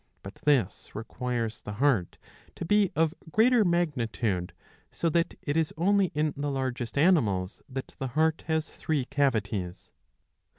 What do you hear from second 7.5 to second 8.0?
that